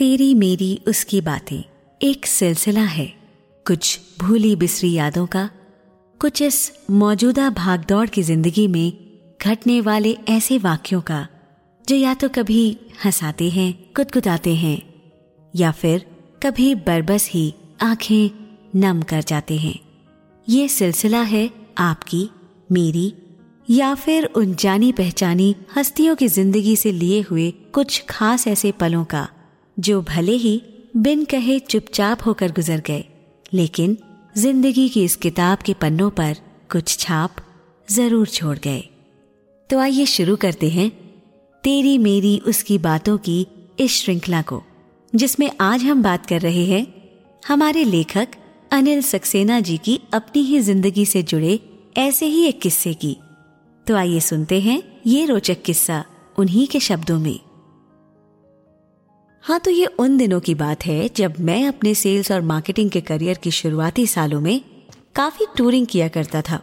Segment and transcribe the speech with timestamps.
[0.00, 1.64] तेरी मेरी उसकी बातें।
[2.02, 3.12] एक सिलसिला है।
[3.66, 5.50] कुछ भूली बिसरी यादों का,
[6.20, 8.92] कुछ इस मौजूदा भागदौड़ की ज़िंदगी में
[9.42, 11.28] घटने वाले ऐसे वाक्यों का,
[11.88, 14.82] जो या तो कभी हंसाते हैं, कुदकुदाते हैं,
[15.56, 16.06] या फिर
[16.42, 18.30] कभी बरबस ही आँखें
[18.76, 19.80] नम कर जाते हैं।
[20.48, 22.30] ये सिलसिला है आपकी,
[22.72, 23.14] मेरी,
[23.70, 29.04] या फिर उन जानी पहचानी हस्तियों की ज़िंदगी से लिए हुए कुछ खास ऐसे पलों
[29.04, 29.28] का।
[29.80, 30.60] जो भले ही
[30.96, 33.04] बिन कहे चुपचाप होकर गुजर गए,
[33.52, 33.96] लेकिन
[34.34, 36.36] ज़िंदगी की इस किताब के पन्नों पर
[36.72, 37.36] कुछ छाप
[37.88, 38.80] ज़रूर छोड़ गए।
[39.70, 40.90] तो आइए शुरू करते हैं
[41.64, 43.46] तेरी मेरी उसकी बातों की
[43.80, 44.62] इस श्रृंखला को,
[45.12, 46.86] जिसमें आज हम बात कर रहे हैं
[47.42, 48.28] हमारे लेखक
[48.70, 51.58] अनिल सक्सेना जी की अपनी ही ज़िंदगी से जुड़े
[51.98, 53.16] ऐसे ही एक किस्से की।
[53.86, 56.04] तो आइए सुनते हैं ये रोचक किस्सा
[56.38, 57.38] उन्हीं के शब्दों में।
[59.44, 63.00] हाँ तो ये उन दिनों की बात है जब मैं अपने सेल्स और मार्केटिंग के
[63.00, 64.60] करियर की शुरुआती सालों में
[65.16, 66.60] काफ़ी टूरिंग किया करता था।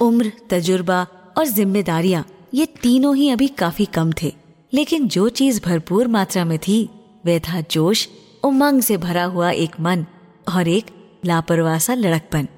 [0.00, 1.06] उम्र, तजुर्बा
[1.38, 4.32] और जिम्मेदारियाँ, ये तीनों ही अभी काफ़ी कम थे।
[4.72, 6.88] लेकिन जो चीज़ भरपूर मात्रा में थी,
[7.26, 8.08] वह था जोश,
[8.44, 10.06] उमंग से भरा हुआ एक मन
[10.54, 10.86] और एक
[11.26, 12.48] लापरवाह सा लड़कपन।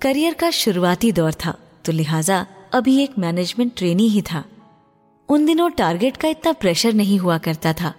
[0.00, 4.44] करियर का शुरुआती दौर था तो लिहाजा अभी एक मैनेजमेंट ट्रेनी ही था।
[5.28, 7.94] उन दिनों टारगेट का इतना प्रेशर नहीं हुआ करता था।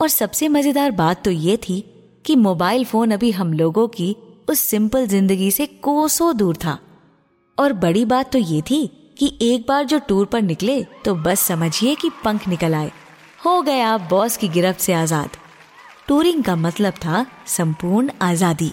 [0.00, 1.80] और सबसे मज़ेदार बात तो ये थी
[2.24, 4.14] कि मोबाइल फ़ोन अभी हम लोगों की
[4.48, 6.78] उस सिंपल ज़िंदगी से कोसों दूर था।
[7.58, 8.86] और बड़ी बात तो ये थी
[9.18, 12.90] कि एक बार जो टूर पर निकले तो बस समझिए कि पंख निकल आए।
[13.38, 15.36] हो गए आप बॉस की गिरफ्त से आज़ाद।
[16.08, 18.72] टूरिंग का मतलब था संपूर्ण आज़ादी।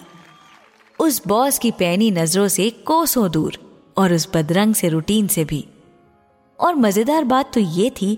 [0.98, 3.58] उस बॉस की पैनी नज़रों से कोसों दूर
[3.96, 5.64] और उस बदरंग से रूटीन से भी।
[6.58, 8.14] और मज़ेदार बात तो ये थी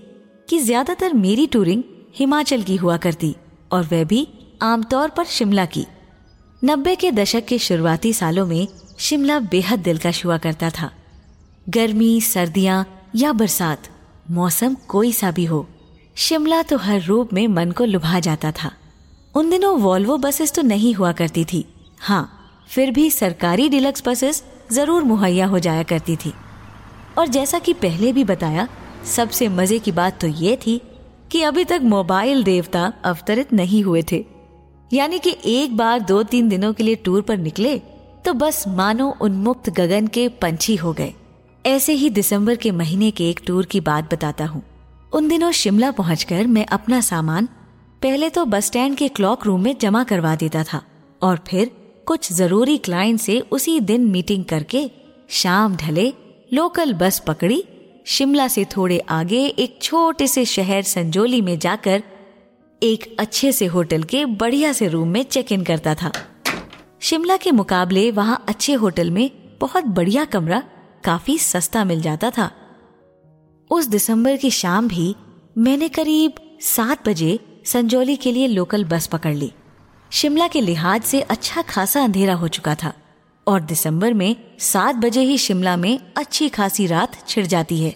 [0.49, 1.83] कि ज़्यादातर मेरी टूरिंग
[2.15, 3.35] हिमाचल की हुआ करती
[3.71, 4.27] और वह भी
[4.61, 5.85] आमतौर पर शिमला की।
[6.61, 8.67] नब्बे के दशक के शुरुआती सालों में
[8.99, 10.91] शिमला बेहद दिलकश हुआ करता था।
[11.67, 12.85] गर्मी, सर्दियाँ
[13.15, 13.89] या बरसात,
[14.31, 15.67] मौसम कोई सा भी हो,
[16.15, 18.71] शिमला तो हर रूप में मन को लुभा जाता था।
[19.35, 21.65] उन दिनों वॉल्वो बसेस तो नहीं हुआ करती थी।
[21.99, 22.29] हाँ
[22.69, 26.33] फिर भी सरकारी डिलक्स बसेस ज़रूर मुहैया हो जाया करती थी।
[27.17, 28.67] और जैसा कि पहले भी बताया,
[29.05, 30.81] सबसे मज़े की बात तो ये थी
[31.31, 34.23] कि अभी तक मोबाइल देवता अवतरित नहीं हुए थे।
[34.91, 37.77] यानी कि एक बार दो तीन दिनों के लिए टूर पर निकले
[38.25, 41.13] तो बस मानो उन्मुक्त गगन के पंछी हो गए।
[41.65, 44.61] ऐसे ही दिसंबर के महीने के एक टूर की बात बताता हूँ।
[45.13, 47.45] उन दिनों शिमला पहुंचकर मैं अपना सामान,
[48.01, 50.81] पहले तो बस स्टैंड के क्लॉक रूम में जमा करवा देता था,
[51.21, 51.71] और फिर
[52.07, 54.89] कुछ ज़रूरी क्लाइंट से उसी दिन मीटिंग करके
[55.31, 56.11] शाम ढले
[56.53, 57.63] लोकल बस पकड़ी
[58.05, 62.03] शिमला से थोड़े आगे एक छोटे से शहर संजोली में जाकर
[62.83, 66.11] एक अच्छे से होटल के बढ़िया से रूम में चेक इन करता था।
[66.99, 69.31] शिमला के मुकाबले वहाँ अच्छे होटल में
[69.61, 70.63] बहुत बढ़िया कमरा
[71.03, 72.51] काफ़ी सस्ता मिल जाता था।
[73.69, 75.15] उस दिसंबर की शाम भी
[75.57, 76.31] मैंने करीब
[76.61, 79.51] सात बजे संजौली के लिए लोकल बस पकड़ ली।
[80.11, 82.93] शिमला के लिहाज से अच्छा खासा अंधेरा हो चुका था।
[83.47, 87.95] और दिसंबर में सात बजे ही शिमला में अच्छी खासी रात छिड़ जाती है।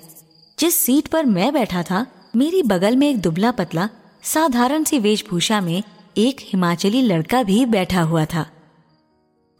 [0.59, 3.89] जिस सीट पर मैं बैठा था, मेरी बगल में एक दुबला पतला,
[4.23, 5.83] साधारण सी वेशभूषा में
[6.17, 8.45] एक हिमाचली लड़का भी बैठा हुआ था।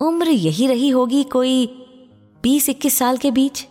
[0.01, 1.65] उम्र यही रही होगी कोई
[2.43, 3.67] बीस इक्कीस साल के बीच।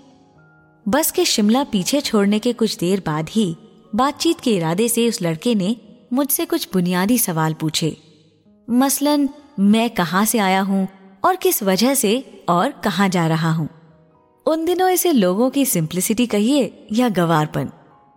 [0.88, 3.56] बस के शिमला पीछे छोड़ने के कुछ देर बाद ही
[3.94, 5.76] बातचीत के इरादे से उस लड़के ने
[6.12, 7.96] मुझसे कुछ बुनियादी सवाल पूछे।
[8.70, 9.28] मसलन,
[9.60, 10.88] मैं कहाँ से आया हूँ?
[11.24, 13.68] और किस वजह से और कहाँ जा रहा हूँ।
[14.46, 17.70] उन दिनों इसे लोगों की सिंप्लिसिटी कहिए या गवारपन।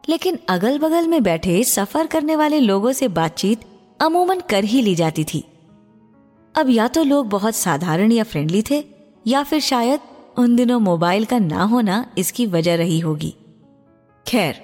[0.09, 3.61] लेकिन अगल बगल में बैठे सफ़र करने वाले लोगों से बातचीत
[3.99, 5.43] अमूमन कर ही ली जाती थी।
[6.55, 8.83] अब या तो लोग बहुत साधारण या फ्रेंडली थे,
[9.27, 9.99] या फिर शायद
[10.37, 13.35] उन दिनों मोबाइल का ना होना इसकी वजह रही होगी।
[14.27, 14.55] खैर,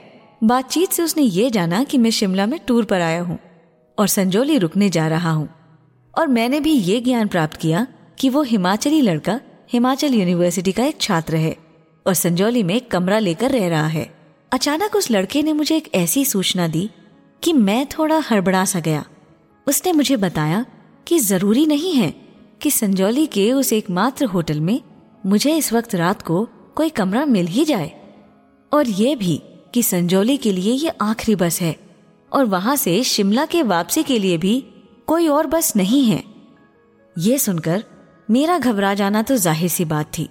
[0.44, 3.40] बातचीत से उसने ये जाना कि मैं शिमला में टूर पर आया हूँ
[3.98, 5.50] और संजोली रुकने जा रहा हूँ।
[6.18, 7.88] और मैंने भी ये ज्ञान प्राप्त किया
[8.20, 9.40] कि वो हिमाचली लड़का
[9.72, 11.56] हिमाचल यूनिवर्सिटी का एक छात्र है
[12.08, 14.16] और संजौली में कमरा लेकर रह रहा है।
[14.52, 16.90] अचानक उस लड़के ने मुझे एक ऐसी सूचना दी
[17.44, 19.06] कि मैं थोड़ा हड़बड़ा सा गया।
[19.68, 20.66] उसने मुझे बताया
[21.08, 22.14] कि ज़रूरी नहीं है
[22.62, 24.82] कि संजौली के उस एकमात्र होटल में
[25.26, 27.92] मुझे इस वक्त रात को कोई कमरा मिल ही जाए।
[28.74, 29.42] और ये भी
[29.74, 31.76] कि संजौली के लिए ये आखिरी बस है
[32.34, 34.66] और वहाँ से शिमला के वापसी के लिए भी
[35.08, 36.24] कोई और बस नहीं है।
[37.18, 37.84] ये सुनकर
[38.34, 40.28] मेरा घबरा जाना तो ज़ाहिर सी बात थी।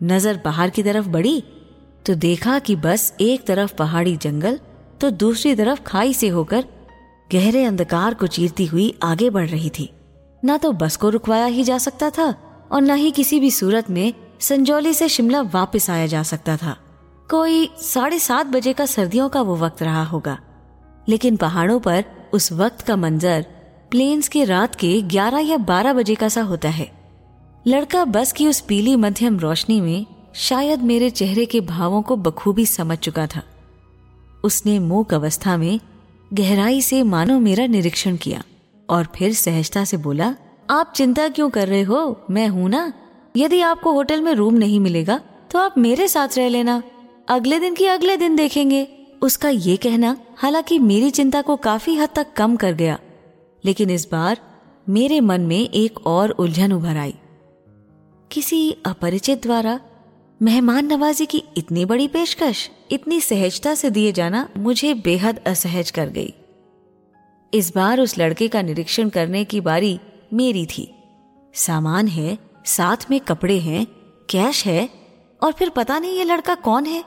[0.00, 1.42] नज़र बाहर की तरफ़ बढ़ी
[2.06, 4.58] तो देखा कि बस एक तरफ़ पहाड़ी जंगल
[5.00, 6.64] तो दूसरी तरफ़ खाई से होकर
[7.30, 9.88] गहरे अंधकार को चीरती हुई आगे बढ़ रही थी।
[10.42, 12.34] ना तो बस को रुकवाया ही जा सकता था,
[12.72, 16.76] और न ही किसी भी सूरत में संजौली से शिमला वापस आया जा सकता था।
[17.28, 20.38] कोई साढ़े सात बजे का सर्दियों का वो वक्त रहा होगा,
[21.08, 23.46] लेकिन पहाड़ों पर उस वक्त का मंजर
[23.90, 26.94] प्लेन्स के रात के ग्यारह या बारह बजे का सा होता है।
[27.68, 32.66] लड़का बस की उस पीली मध्यम रोशनी में शायद मेरे चेहरे के भावों को बखूबी
[32.66, 33.42] समझ चुका था।
[34.44, 35.80] उसने मूक अवस्था में
[36.32, 38.42] गहराई से मानो मेरा निरीक्षण किया
[38.88, 40.34] और फिर सहजता से बोला,
[40.70, 42.20] आप चिंता क्यों कर रहे हो?
[42.30, 42.92] मैं हूँ ना।
[43.36, 45.20] यदि आपको होटल में रूम नहीं मिलेगा
[45.50, 46.82] तो आप मेरे साथ रह लेना।
[47.28, 48.86] अगले दिन की अगले दिन देखेंगे।
[49.22, 52.98] उसका ये कहना हालाँकि मेरी चिंता को काफ़ी हद तक कम कर गया।
[53.64, 54.40] लेकिन इस बार
[54.88, 57.14] मेरे मन में एक और उलझन उभर आई।
[58.36, 59.80] किसी अपरिचित द्वारा
[60.40, 66.08] मेहमान नवाजी की इतनी बड़ी पेशकश, इतनी सहजता से दिए जाना मुझे बेहद असहज कर
[66.08, 66.34] गई।
[67.54, 69.98] इस बार उस लड़के का निरीक्षण करने की बारी
[70.32, 70.94] मेरी थी।
[71.54, 73.86] सामान है, साथ में कपड़े हैं,
[74.30, 74.88] कैश है,
[75.42, 77.04] और फिर पता नहीं ये लड़का कौन है।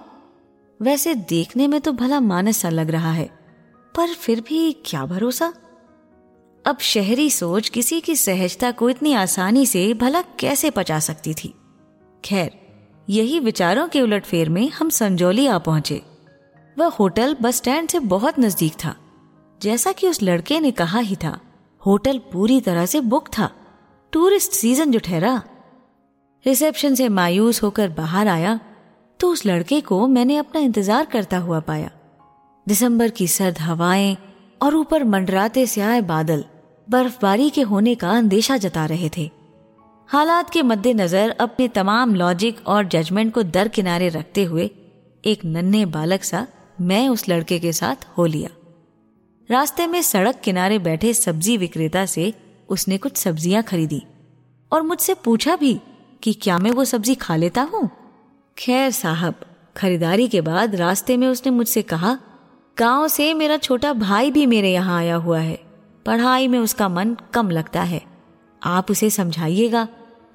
[0.81, 3.29] वैसे देखने में तो भला मानस सा लग रहा है,
[3.95, 5.53] पर फिर भी क्या भरोसा?
[6.69, 11.53] अब शहरी सोच किसी की सहजता को इतनी आसानी से भला कैसे पचा सकती थी?
[12.23, 12.51] खैर,
[13.07, 16.01] यही विचारों के उलटफेर में हम संजौली आ पहुँचे।
[16.77, 18.95] वह होटल बस स्टैंड से बहुत नज़दीक था।
[19.61, 21.39] जैसा कि उस लड़के ने कहा ही था,
[21.81, 23.49] होटल पूरी तरह से बुक था।
[24.13, 25.41] टूरिस्ट सीज़न जो ठहरा।
[26.45, 28.59] रिसेप्शन से मायूस होकर बाहर आया
[29.19, 31.91] तो उस लड़के को मैंने अपना इंतज़ार करता हुआ पाया।
[32.67, 34.15] दिसंबर की सर्द हवाएँ
[34.61, 36.45] और ऊपर मंडराते से आए बादल
[36.89, 39.29] बर्फबारी के होने का अंदेशा जता रहे थे।
[40.09, 44.69] हालात के मद्देनजर अपने तमाम लॉजिक और जजमेंट को दर किनारे रखते हुए
[45.23, 46.47] एक नन्हे बालक सा
[46.81, 48.49] मैं उस लड़के के साथ हो लिया।
[49.49, 52.33] रास्ते में सड़क किनारे बैठे सब्ज़ी विक्रेता से
[52.69, 54.01] उसने कुछ सब्ज़ियाँ खरीदी
[54.71, 55.79] और मुझसे पूछा भी
[56.23, 57.89] कि क्या मैं वो सब्ज़ी खा लेता हूँ?
[58.57, 59.35] खैर साहब,
[59.77, 62.17] खरीदारी के बाद रास्ते में उसने मुझसे कहा,
[62.77, 65.68] गाँव से मेरा छोटा भाई भी मेरे यहाँ आया हुआ है।
[66.05, 68.01] पढ़ाई में उसका मन कम लगता है।
[68.63, 69.87] आप उसे समझाइएगा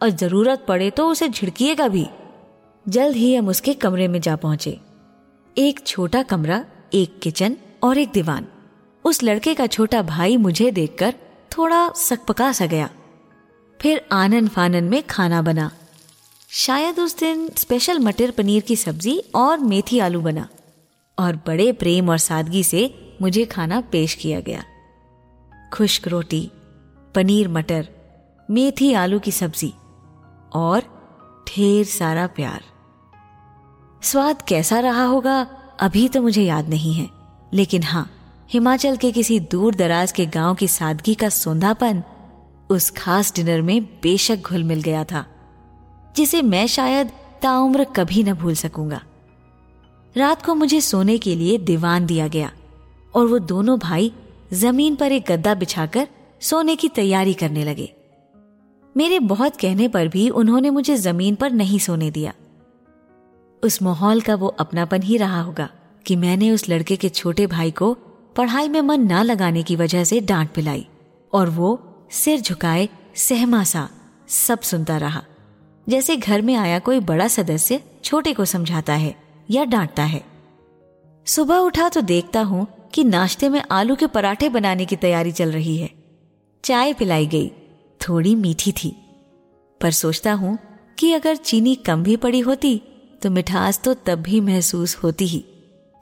[0.03, 2.07] और ज़रूरत पड़े तो उसे झिड़किएगा भी।
[2.89, 4.81] जल्द ही हम उसके कमरे में जा पहुँचे।
[5.59, 6.65] एक छोटा कमरा,
[6.95, 8.47] एक किचन और एक दीवान।
[9.05, 11.15] उस लड़के का छोटा भाई मुझे देखकर
[11.59, 12.91] थोड़ा सकपका सा गया।
[13.81, 15.71] फिर आनन फानन में खाना बना।
[16.49, 20.49] शायद उस दिन स्पेशल मटर पनीर की सब्ज़ी और मेथी आलू बना।
[21.19, 24.65] और बड़े प्रेम और सादगी से मुझे खाना पेश किया गया।
[25.75, 26.51] खुश्क रोटी,
[27.15, 27.89] पनीर मटर,
[28.51, 29.73] मेथी आलू की सब्ज़ी
[30.53, 30.83] और
[31.49, 32.63] ढेर सारा प्यार।
[34.03, 35.47] स्वाद कैसा रहा होगा,
[35.81, 37.09] अभी तो मुझे याद नहीं है।
[37.55, 38.11] लेकिन हाँ
[38.51, 42.03] हिमाचल के किसी दूर दराज के गाँव की सादगी का सौंधापन
[42.71, 45.27] उस खास डिनर में बेशक घुल मिल गया था,
[46.17, 47.11] जिसे मैं शायद
[47.43, 49.03] ताउम्र कभी न भूल सकूँगा।
[50.17, 52.53] रात को मुझे सोने के लिए दीवान दिया गया
[53.15, 54.13] और वो दोनों भाई
[54.55, 56.09] ज़मीन पर एक गद्दा बिछाकर
[56.41, 57.93] सोने की तैयारी करने लगे।
[58.97, 62.33] मेरे बहुत कहने पर भी उन्होंने मुझे ज़मीन पर नहीं सोने दिया।
[63.63, 65.71] उस माहौल का वो अपनापन ही रहा होगा
[66.07, 67.95] कि मैंने उस लड़के के छोटे भाई को
[68.37, 70.87] पढ़ाई में मन ना लगाने की वजह से डांट पिलाई
[71.33, 71.79] और वो
[72.11, 73.89] सिर झुकाए, सहमा सा,
[74.29, 75.23] सब सुनता रहा।
[75.89, 79.15] जैसे घर में आया कोई बड़ा सदस्य छोटे को समझाता है
[79.51, 80.25] या डांटता है।
[81.27, 85.53] सुबह उठा तो देखता हूँ कि नाश्ते में आलू के पराठे बनाने की तैयारी चल
[85.53, 85.91] रही है।
[86.65, 87.49] चाय पिलाई गई।
[88.01, 88.95] थोड़ी मीठी थी।
[89.81, 90.59] पर सोचता हूँ
[90.99, 92.77] कि अगर चीनी कम भी पड़ी होती
[93.23, 95.45] तो मिठास तो तब भी महसूस होती ही।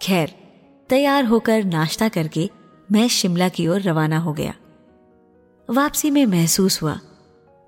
[0.03, 0.35] खैर,
[0.91, 2.49] तैयार होकर नाश्ता करके
[2.93, 4.55] मैं शिमला की ओर रवाना हो गया।
[5.69, 6.99] वापसी में महसूस हुआ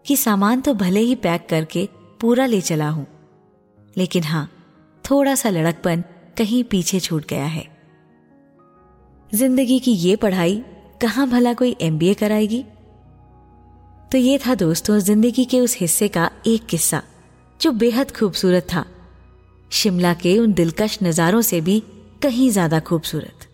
[0.07, 1.89] कि सामान तो भले ही पैक करके
[2.21, 3.07] पूरा ले चला हूँ,
[3.97, 4.51] लेकिन हाँ,
[5.05, 6.05] थोड़ा सा लड़कपन
[6.39, 7.74] कहीं पीछे छूट गया है।
[9.35, 10.63] ज़िंदगी की ये पढ़ाई
[11.01, 12.63] कहाँ भला कोई एमबीए कराएगी?
[14.13, 17.03] तो ये था दोस्तों, ज़िंदगी के उस हिस्से का एक किस्सा,
[17.61, 18.85] जो बेहद खूबसूरत था।
[19.71, 21.83] शिमला के उन दिलकश नजारों से भी
[22.23, 23.47] कहीं ज़्यादा खूबसूरत।